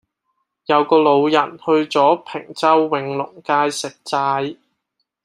[0.65, 4.57] 有個老人去左坪洲永隆街食齋